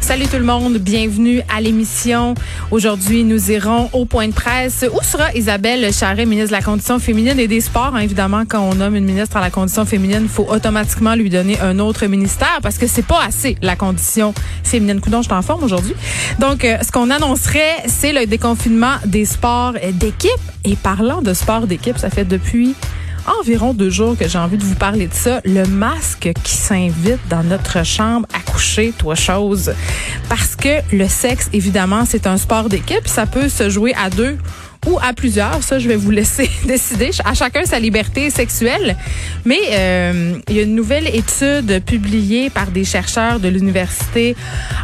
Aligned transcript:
Salut 0.00 0.26
tout 0.28 0.38
le 0.38 0.44
monde, 0.44 0.78
bienvenue 0.78 1.42
à 1.54 1.60
l'émission. 1.60 2.32
Aujourd'hui, 2.70 3.22
nous 3.22 3.50
irons 3.50 3.90
au 3.92 4.06
point 4.06 4.28
de 4.28 4.32
presse. 4.32 4.86
Où 4.90 5.02
sera 5.04 5.34
Isabelle 5.34 5.92
Charret, 5.92 6.24
ministre 6.24 6.48
de 6.48 6.56
la 6.56 6.62
Condition 6.62 6.98
féminine 6.98 7.38
et 7.38 7.46
des 7.46 7.60
Sports? 7.60 7.94
Hein, 7.94 8.00
évidemment, 8.00 8.44
quand 8.48 8.62
on 8.62 8.76
nomme 8.76 8.96
une 8.96 9.04
ministre 9.04 9.36
à 9.36 9.42
la 9.42 9.50
Condition 9.50 9.84
féminine, 9.84 10.20
il 10.22 10.28
faut 10.30 10.46
automatiquement 10.48 11.14
lui 11.16 11.28
donner 11.28 11.60
un 11.60 11.78
autre 11.80 12.06
ministère 12.06 12.60
parce 12.62 12.78
que 12.78 12.86
c'est 12.86 13.04
pas 13.04 13.22
assez 13.22 13.58
la 13.60 13.76
condition 13.76 14.32
féminine. 14.64 15.02
Coudon, 15.02 15.20
je 15.20 15.28
t'en 15.28 15.42
forme 15.42 15.64
aujourd'hui. 15.64 15.94
Donc, 16.38 16.64
euh, 16.64 16.78
ce 16.80 16.90
qu'on 16.90 17.10
annoncerait, 17.10 17.82
c'est 17.88 18.14
le 18.14 18.24
déconfinement 18.24 18.94
des 19.04 19.26
sports 19.26 19.74
d'équipe. 19.92 20.30
Et 20.64 20.76
parlant 20.76 21.20
de 21.20 21.34
sport 21.34 21.66
d'équipe, 21.66 21.98
ça 21.98 22.08
fait 22.08 22.24
depuis 22.24 22.74
environ 23.26 23.74
deux 23.74 23.90
jours 23.90 24.16
que 24.16 24.28
j'ai 24.28 24.38
envie 24.38 24.56
de 24.56 24.64
vous 24.64 24.74
parler 24.74 25.06
de 25.06 25.14
ça. 25.14 25.40
Le 25.44 25.64
masque 25.64 26.30
qui 26.44 26.54
s'invite 26.54 27.20
dans 27.28 27.42
notre 27.42 27.84
chambre 27.84 28.26
à 28.34 28.50
coucher, 28.50 28.92
toi 28.96 29.14
chose. 29.14 29.72
Parce 30.28 30.56
que 30.56 30.80
le 30.92 31.08
sexe, 31.08 31.48
évidemment, 31.52 32.04
c'est 32.06 32.26
un 32.26 32.36
sport 32.36 32.68
d'équipe. 32.68 33.06
Ça 33.06 33.26
peut 33.26 33.48
se 33.48 33.70
jouer 33.70 33.94
à 33.94 34.10
deux 34.10 34.38
ou 34.86 34.98
à 35.02 35.12
plusieurs. 35.12 35.62
Ça, 35.62 35.78
je 35.78 35.88
vais 35.88 35.96
vous 35.96 36.10
laisser 36.10 36.50
décider. 36.66 37.10
À 37.24 37.34
chacun 37.34 37.64
sa 37.64 37.78
liberté 37.78 38.30
sexuelle. 38.30 38.96
Mais 39.44 39.58
euh, 39.72 40.38
il 40.48 40.56
y 40.56 40.60
a 40.60 40.62
une 40.62 40.74
nouvelle 40.74 41.08
étude 41.14 41.82
publiée 41.84 42.50
par 42.50 42.70
des 42.70 42.84
chercheurs 42.84 43.40
de 43.40 43.48
l'université 43.48 44.36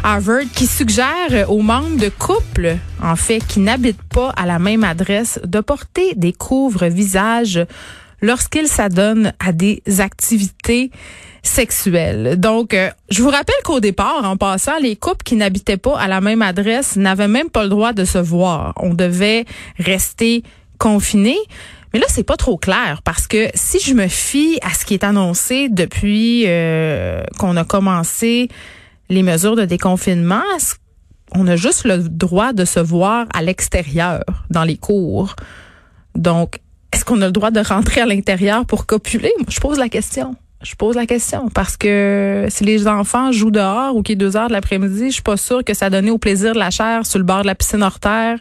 Harvard 0.03 0.43
qui 0.53 0.67
suggère 0.67 1.49
aux 1.49 1.61
membres 1.61 1.97
de 1.97 2.09
couples, 2.09 2.77
en 3.01 3.15
fait, 3.15 3.39
qui 3.39 3.59
n'habitent 3.59 4.03
pas 4.03 4.29
à 4.35 4.45
la 4.45 4.59
même 4.59 4.83
adresse, 4.83 5.39
de 5.43 5.59
porter 5.59 6.15
des 6.15 6.33
couvre-visages 6.33 7.65
lorsqu'ils 8.21 8.67
s'adonnent 8.67 9.33
à 9.39 9.51
des 9.51 9.81
activités 9.99 10.91
sexuelles. 11.43 12.39
Donc, 12.39 12.73
euh, 12.73 12.89
je 13.09 13.21
vous 13.21 13.29
rappelle 13.29 13.55
qu'au 13.63 13.79
départ, 13.79 14.23
en 14.23 14.37
passant, 14.37 14.77
les 14.81 14.95
couples 14.95 15.23
qui 15.23 15.35
n'habitaient 15.35 15.77
pas 15.77 15.97
à 15.99 16.07
la 16.07 16.21
même 16.21 16.41
adresse 16.41 16.95
n'avaient 16.95 17.27
même 17.27 17.49
pas 17.49 17.63
le 17.63 17.69
droit 17.69 17.93
de 17.93 18.03
se 18.03 18.17
voir. 18.17 18.73
On 18.77 18.93
devait 18.93 19.45
rester 19.77 20.43
confinés. 20.77 21.37
Mais 21.93 21.99
là, 21.99 22.07
c'est 22.09 22.23
pas 22.23 22.35
trop 22.35 22.57
clair 22.57 23.01
parce 23.05 23.25
que 23.25 23.47
si 23.53 23.79
je 23.79 23.93
me 23.93 24.07
fie 24.07 24.59
à 24.61 24.73
ce 24.73 24.85
qui 24.85 24.95
est 24.95 25.03
annoncé 25.03 25.69
depuis 25.69 26.43
euh, 26.45 27.23
qu'on 27.39 27.55
a 27.55 27.63
commencé 27.63 28.49
les 29.09 29.23
mesures 29.23 29.55
de 29.55 29.63
déconfinement, 29.63 30.43
on 31.33 31.47
a 31.47 31.55
juste 31.55 31.85
le 31.85 31.99
droit 31.99 32.53
de 32.53 32.65
se 32.65 32.79
voir 32.79 33.27
à 33.33 33.41
l'extérieur, 33.41 34.23
dans 34.49 34.63
les 34.63 34.77
cours? 34.77 35.35
Donc, 36.15 36.59
est-ce 37.05 37.13
qu'on 37.13 37.21
a 37.21 37.27
le 37.27 37.31
droit 37.31 37.51
de 37.51 37.59
rentrer 37.59 38.01
à 38.01 38.07
l'intérieur 38.07 38.65
pour 38.65 38.87
copuler? 38.87 39.31
je 39.47 39.59
pose 39.59 39.77
la 39.77 39.89
question. 39.89 40.35
Je 40.63 40.73
pose 40.73 40.95
la 40.95 41.05
question 41.05 41.49
parce 41.49 41.77
que 41.77 42.47
si 42.49 42.63
les 42.63 42.87
enfants 42.87 43.31
jouent 43.31 43.51
dehors 43.51 43.95
ou 43.95 44.01
qu'il 44.01 44.13
est 44.13 44.15
deux 44.15 44.35
heures 44.35 44.47
de 44.47 44.53
l'après-midi, 44.53 45.09
je 45.09 45.13
suis 45.13 45.21
pas 45.21 45.37
sûre 45.37 45.63
que 45.63 45.75
ça 45.75 45.91
donne 45.91 46.09
au 46.09 46.17
plaisir 46.17 46.53
de 46.53 46.57
la 46.57 46.71
chair 46.71 47.05
sur 47.05 47.19
le 47.19 47.23
bord 47.23 47.43
de 47.43 47.45
la 47.45 47.53
piscine 47.53 47.83
hors 47.83 47.99
terre. 47.99 48.39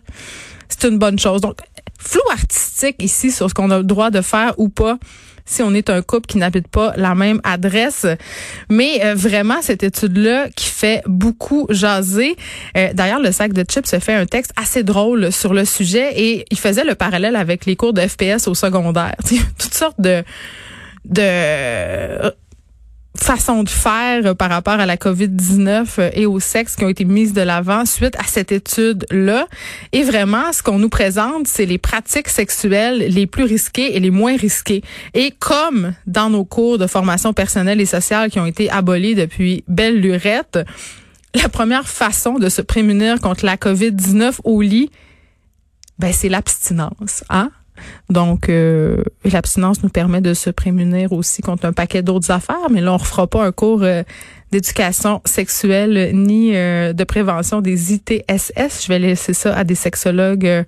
C'est 0.70 0.88
une 0.88 0.96
bonne 0.96 1.18
chose. 1.18 1.42
Donc, 1.42 1.56
flou 2.04 2.20
artistique 2.30 2.96
ici 3.00 3.30
sur 3.30 3.48
ce 3.48 3.54
qu'on 3.54 3.70
a 3.70 3.78
le 3.78 3.84
droit 3.84 4.10
de 4.10 4.20
faire 4.20 4.54
ou 4.58 4.68
pas 4.68 4.98
si 5.46 5.62
on 5.62 5.74
est 5.74 5.90
un 5.90 6.02
couple 6.02 6.26
qui 6.26 6.38
n'habite 6.38 6.68
pas 6.68 6.94
la 6.96 7.14
même 7.14 7.40
adresse. 7.44 8.06
Mais 8.70 9.04
euh, 9.04 9.14
vraiment, 9.14 9.60
cette 9.60 9.82
étude-là 9.82 10.48
qui 10.56 10.66
fait 10.66 11.02
beaucoup 11.06 11.66
jaser. 11.68 12.36
Euh, 12.76 12.92
d'ailleurs, 12.94 13.20
le 13.20 13.32
sac 13.32 13.52
de 13.52 13.62
chips 13.62 13.86
se 13.86 13.98
fait 13.98 14.14
un 14.14 14.26
texte 14.26 14.52
assez 14.56 14.82
drôle 14.82 15.30
sur 15.32 15.52
le 15.52 15.64
sujet 15.64 16.12
et 16.16 16.46
il 16.50 16.58
faisait 16.58 16.84
le 16.84 16.94
parallèle 16.94 17.36
avec 17.36 17.66
les 17.66 17.76
cours 17.76 17.92
de 17.92 18.00
FPS 18.00 18.48
au 18.48 18.54
secondaire. 18.54 19.16
Toutes 19.58 19.74
sortes 19.74 20.00
de 20.00 20.24
de 21.04 22.32
façon 23.24 23.62
de 23.62 23.70
faire 23.70 24.26
euh, 24.26 24.34
par 24.34 24.50
rapport 24.50 24.74
à 24.74 24.84
la 24.84 24.96
COVID-19 24.96 25.86
euh, 25.98 26.10
et 26.12 26.26
au 26.26 26.40
sexe 26.40 26.76
qui 26.76 26.84
ont 26.84 26.90
été 26.90 27.04
mises 27.04 27.32
de 27.32 27.40
l'avant 27.40 27.86
suite 27.86 28.14
à 28.16 28.24
cette 28.24 28.52
étude-là. 28.52 29.46
Et 29.92 30.02
vraiment, 30.02 30.52
ce 30.52 30.62
qu'on 30.62 30.78
nous 30.78 30.90
présente, 30.90 31.46
c'est 31.46 31.64
les 31.64 31.78
pratiques 31.78 32.28
sexuelles 32.28 32.98
les 33.08 33.26
plus 33.26 33.44
risquées 33.44 33.96
et 33.96 34.00
les 34.00 34.10
moins 34.10 34.36
risquées. 34.36 34.82
Et 35.14 35.32
comme 35.38 35.94
dans 36.06 36.28
nos 36.28 36.44
cours 36.44 36.76
de 36.76 36.86
formation 36.86 37.32
personnelle 37.32 37.80
et 37.80 37.86
sociale 37.86 38.30
qui 38.30 38.38
ont 38.38 38.46
été 38.46 38.70
abolis 38.70 39.14
depuis 39.14 39.64
belle 39.68 40.00
lurette, 40.00 40.58
la 41.34 41.48
première 41.48 41.88
façon 41.88 42.38
de 42.38 42.50
se 42.50 42.60
prémunir 42.60 43.20
contre 43.20 43.46
la 43.46 43.56
COVID-19 43.56 44.34
au 44.44 44.60
lit, 44.60 44.90
ben 45.98 46.12
c'est 46.12 46.28
l'abstinence, 46.28 47.24
hein? 47.30 47.50
Donc, 48.10 48.48
euh, 48.48 49.02
l'abstinence 49.24 49.82
nous 49.82 49.88
permet 49.88 50.20
de 50.20 50.34
se 50.34 50.50
prémunir 50.50 51.12
aussi 51.12 51.42
contre 51.42 51.64
un 51.64 51.72
paquet 51.72 52.02
d'autres 52.02 52.30
affaires, 52.30 52.70
mais 52.70 52.80
là, 52.80 52.92
on 52.92 52.96
refera 52.96 53.26
pas 53.26 53.44
un 53.44 53.52
cours 53.52 53.82
euh, 53.82 54.02
d'éducation 54.54 55.20
sexuelle 55.24 56.12
ni 56.14 56.52
euh, 56.54 56.92
de 56.92 57.02
prévention 57.02 57.60
des 57.60 57.92
ITSS. 57.92 58.84
Je 58.84 58.88
vais 58.88 59.00
laisser 59.00 59.34
ça 59.34 59.52
à 59.52 59.64
des 59.64 59.74
sexologues 59.74 60.46
euh, 60.46 60.62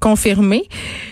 confirmés. 0.00 0.68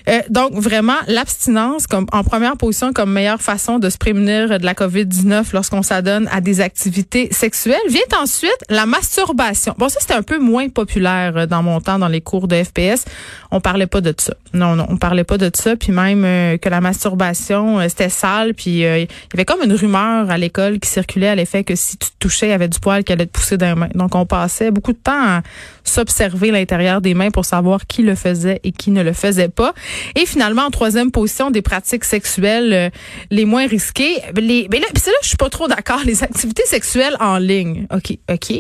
Euh, 0.06 0.20
donc 0.28 0.52
vraiment 0.52 0.98
l'abstinence 1.06 1.86
comme 1.86 2.04
en 2.12 2.22
première 2.22 2.58
position 2.58 2.92
comme 2.92 3.10
meilleure 3.10 3.40
façon 3.40 3.78
de 3.78 3.88
se 3.88 3.96
prémunir 3.96 4.58
de 4.58 4.66
la 4.66 4.74
COVID-19 4.74 5.46
lorsqu'on 5.54 5.80
s'adonne 5.80 6.28
à 6.30 6.42
des 6.42 6.60
activités 6.60 7.28
sexuelles. 7.30 7.80
Vient 7.88 8.12
ensuite 8.20 8.58
la 8.68 8.84
masturbation. 8.84 9.74
Bon 9.78 9.88
ça 9.88 9.98
c'était 10.00 10.12
un 10.12 10.22
peu 10.22 10.38
moins 10.38 10.68
populaire 10.68 11.46
dans 11.46 11.62
mon 11.62 11.80
temps 11.80 11.98
dans 11.98 12.08
les 12.08 12.20
cours 12.20 12.48
de 12.48 12.62
FPS. 12.62 13.06
On 13.50 13.62
parlait 13.62 13.86
pas 13.86 14.02
de 14.02 14.12
ça. 14.18 14.34
Non 14.52 14.76
non, 14.76 14.84
on 14.90 14.98
parlait 14.98 15.24
pas 15.24 15.38
de 15.38 15.50
ça 15.54 15.74
puis 15.74 15.90
même 15.90 16.58
que 16.58 16.68
la 16.68 16.82
masturbation 16.82 17.80
c'était 17.88 18.10
sale 18.10 18.52
puis 18.52 18.80
il 18.80 19.06
y 19.06 19.08
avait 19.32 19.46
comme 19.46 19.62
une 19.64 19.72
rumeur 19.72 20.30
à 20.30 20.36
l'école 20.36 20.80
qui 20.80 20.90
circulait 20.90 21.28
à 21.28 21.34
l'effet 21.34 21.64
que 21.64 21.76
si 21.76 21.96
tu 21.96 22.09
y 22.42 22.52
avait 22.52 22.68
du 22.68 22.78
poil 22.78 23.04
qui 23.04 23.12
allait 23.12 23.26
te 23.26 23.32
pousser 23.32 23.56
dans 23.56 23.68
les 23.68 23.74
mains. 23.74 23.88
Donc, 23.94 24.14
on 24.14 24.26
passait 24.26 24.70
beaucoup 24.70 24.92
de 24.92 24.98
temps 24.98 25.12
à 25.12 25.42
s'observer 25.84 26.50
l'intérieur 26.50 27.00
des 27.00 27.14
mains 27.14 27.30
pour 27.30 27.44
savoir 27.44 27.86
qui 27.86 28.02
le 28.02 28.14
faisait 28.14 28.60
et 28.64 28.72
qui 28.72 28.90
ne 28.90 29.02
le 29.02 29.12
faisait 29.12 29.48
pas. 29.48 29.74
Et 30.14 30.26
finalement, 30.26 30.62
en 30.62 30.70
troisième 30.70 31.10
position, 31.10 31.50
des 31.50 31.62
pratiques 31.62 32.04
sexuelles 32.04 32.72
euh, 32.72 32.90
les 33.30 33.44
moins 33.44 33.66
risquées. 33.66 34.20
Les, 34.34 34.68
mais 34.70 34.80
là, 34.80 34.86
c'est 34.94 35.10
là 35.10 35.16
je 35.22 35.28
suis 35.28 35.36
pas 35.36 35.50
trop 35.50 35.68
d'accord. 35.68 36.00
Les 36.04 36.22
activités 36.22 36.66
sexuelles 36.66 37.16
en 37.20 37.38
ligne. 37.38 37.86
OK, 37.92 38.18
OK 38.30 38.52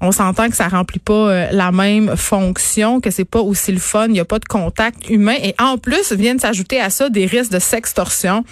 on 0.00 0.12
s'entend 0.12 0.50
que 0.50 0.56
ça 0.56 0.68
remplit 0.68 0.98
pas 0.98 1.30
euh, 1.30 1.48
la 1.52 1.72
même 1.72 2.16
fonction, 2.16 3.00
que 3.00 3.10
c'est 3.10 3.24
pas 3.24 3.40
aussi 3.40 3.72
le 3.72 3.78
fun, 3.78 4.06
il 4.06 4.12
n'y 4.12 4.20
a 4.20 4.24
pas 4.24 4.38
de 4.38 4.44
contact 4.44 5.08
humain. 5.08 5.36
Et 5.42 5.54
en 5.58 5.78
plus 5.78 6.12
viennent 6.12 6.38
s'ajouter 6.38 6.80
à 6.80 6.90
ça 6.90 7.08
des 7.08 7.26
risques 7.26 7.52
de 7.52 7.58
sextorsion, 7.58 8.44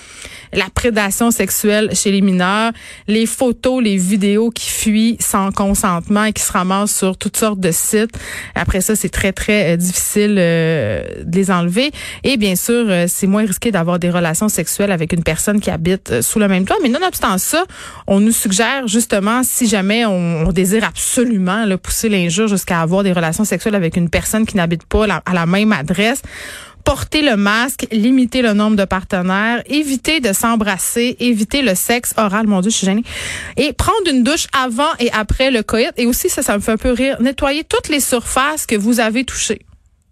la 0.52 0.66
prédation 0.74 1.30
sexuelle 1.30 1.90
chez 1.94 2.10
les 2.10 2.22
mineurs, 2.22 2.72
les 3.08 3.26
photos, 3.26 3.82
les 3.82 3.96
vidéos 3.96 4.50
qui 4.50 4.70
fuient 4.70 5.16
sans 5.20 5.52
consentement 5.52 6.24
et 6.24 6.32
qui 6.32 6.42
se 6.42 6.52
ramassent 6.52 6.96
sur 6.96 7.16
toutes 7.16 7.36
sortes 7.36 7.60
de 7.60 7.70
sites. 7.70 8.16
Après 8.54 8.80
ça, 8.80 8.96
c'est 8.96 9.10
très 9.10 9.32
très 9.32 9.74
euh, 9.74 9.76
difficile 9.76 10.36
euh, 10.38 11.04
de 11.24 11.36
les 11.36 11.50
enlever. 11.50 11.90
Et 12.22 12.36
bien 12.36 12.56
sûr, 12.56 12.86
c'est 13.06 13.26
moins 13.26 13.44
risqué 13.44 13.70
d'avoir 13.70 13.98
des 13.98 14.10
relations 14.10 14.48
sexuelles 14.48 14.92
avec 14.92 15.12
une 15.12 15.22
personne 15.22 15.60
qui 15.60 15.70
habite 15.70 16.22
sous 16.22 16.38
le 16.38 16.48
même 16.48 16.64
toit, 16.64 16.76
mais 16.82 16.88
nonobstant 16.88 17.36
ça, 17.38 17.64
on 18.06 18.20
nous 18.20 18.32
suggère 18.32 18.86
justement 18.86 19.42
si 19.42 19.66
jamais 19.66 20.06
on, 20.06 20.46
on 20.46 20.52
désire 20.52 20.84
absolument 20.84 21.33
le 21.38 21.76
pousser 21.76 22.08
l'injure 22.08 22.48
jusqu'à 22.48 22.80
avoir 22.80 23.02
des 23.02 23.12
relations 23.12 23.44
sexuelles 23.44 23.74
avec 23.74 23.96
une 23.96 24.08
personne 24.08 24.46
qui 24.46 24.56
n'habite 24.56 24.84
pas 24.84 25.06
à 25.24 25.34
la 25.34 25.46
même 25.46 25.72
adresse 25.72 26.22
porter 26.84 27.22
le 27.22 27.36
masque, 27.36 27.86
limiter 27.90 28.42
le 28.42 28.52
nombre 28.52 28.76
de 28.76 28.84
partenaires, 28.84 29.62
éviter 29.66 30.20
de 30.20 30.32
s'embrasser, 30.32 31.16
éviter 31.18 31.62
le 31.62 31.74
sexe 31.74 32.12
oral, 32.18 32.46
mon 32.46 32.60
Dieu, 32.60 32.70
je 32.70 32.76
suis 32.76 32.86
gênée, 32.86 33.04
et 33.56 33.72
prendre 33.72 34.06
une 34.10 34.22
douche 34.22 34.46
avant 34.52 34.90
et 35.00 35.10
après 35.12 35.50
le 35.50 35.62
coït. 35.62 35.92
Et 35.96 36.06
aussi, 36.06 36.28
ça, 36.28 36.42
ça 36.42 36.54
me 36.54 36.60
fait 36.60 36.72
un 36.72 36.76
peu 36.76 36.92
rire, 36.92 37.20
nettoyer 37.20 37.64
toutes 37.64 37.88
les 37.88 38.00
surfaces 38.00 38.66
que 38.66 38.76
vous 38.76 39.00
avez 39.00 39.24
touchées. 39.24 39.62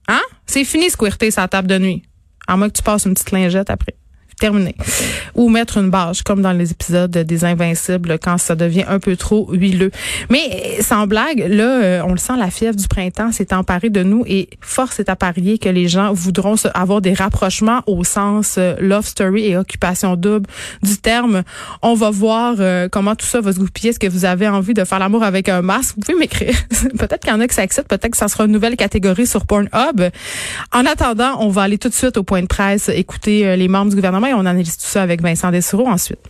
Hein? 0.09 0.23
C'est 0.47 0.65
fini, 0.65 0.91
squirter 0.91 1.31
sa 1.31 1.47
table 1.47 1.69
de 1.69 1.79
nuit. 1.79 2.03
À 2.49 2.57
moins 2.57 2.69
que 2.69 2.77
tu 2.77 2.83
passes 2.83 3.05
une 3.05 3.13
petite 3.13 3.31
lingette 3.31 3.71
après 3.71 3.95
terminé. 4.43 4.75
Ou 5.37 5.49
mettre 5.49 5.79
une 5.79 5.89
bâche, 5.89 6.23
comme 6.23 6.43
dans 6.43 6.51
les 6.51 6.73
épisodes 6.73 7.13
des 7.13 7.45
Invincibles, 7.45 8.19
quand 8.19 8.39
ça 8.39 8.57
devient 8.57 8.85
un 8.89 8.99
peu 8.99 9.15
trop 9.15 9.49
huileux. 9.53 9.93
Mais 10.31 10.79
sans 10.81 11.07
blague, 11.07 11.47
là, 11.49 11.81
euh, 11.81 12.03
on 12.05 12.11
le 12.11 12.19
sent, 12.19 12.33
la 12.37 12.51
fièvre 12.51 12.75
du 12.75 12.89
printemps 12.89 13.31
s'est 13.31 13.55
emparée 13.55 13.89
de 13.89 14.03
nous 14.03 14.25
et 14.27 14.49
force 14.61 14.99
est 14.99 15.09
à 15.09 15.15
parier 15.15 15.59
que 15.59 15.69
les 15.69 15.87
gens 15.87 16.13
voudront 16.13 16.57
avoir 16.75 17.01
des 17.01 17.15
rapprochements 17.15 17.83
au 17.87 18.03
sens 18.03 18.57
euh, 18.59 18.75
love 18.81 19.07
story 19.07 19.47
et 19.47 19.57
occupation 19.57 20.17
double 20.17 20.49
du 20.83 20.97
terme. 20.97 21.45
On 21.81 21.95
va 21.95 22.11
voir 22.11 22.57
euh, 22.59 22.89
comment 22.91 23.15
tout 23.15 23.27
ça 23.27 23.41
va 23.41 23.53
se 23.53 23.61
goupiller. 23.61 23.91
Est-ce 23.91 24.01
que 24.01 24.09
vous 24.09 24.25
avez 24.25 24.49
envie 24.49 24.75
de 24.75 24.83
faire 24.83 24.99
l'amour 24.99 25.23
avec 25.23 25.49
un 25.49 25.63
masque? 25.63 25.95
Vous 25.97 26.01
pouvez 26.03 26.19
m'écrire. 26.19 26.57
peut-être 26.99 27.21
qu'il 27.21 27.33
y 27.33 27.37
en 27.37 27.41
a 27.41 27.47
ça 27.49 27.63
excite, 27.63 27.87
peut-être 27.87 28.11
que 28.11 28.17
ça 28.17 28.27
sera 28.27 28.47
une 28.47 28.53
nouvelle 28.53 28.77
catégorie 28.77 29.27
sur 29.27 29.47
Pornhub. 29.47 30.11
En 30.73 30.85
attendant, 30.87 31.37
on 31.39 31.49
va 31.49 31.63
aller 31.63 31.79
tout 31.79 31.91
de 31.91 31.95
suite 31.95 32.17
au 32.17 32.25
point 32.25 32.43
de 32.43 32.47
presse, 32.47 32.89
écouter 32.89 33.57
les 33.57 33.69
membres 33.69 33.91
du 33.91 33.97
gouvernement 33.97 34.32
on 34.35 34.41
analyse 34.41 34.77
tout 34.77 34.87
ça 34.87 35.03
avec 35.03 35.23
Vincent 35.23 35.51
Dessureau 35.51 35.87
ensuite. 35.87 36.21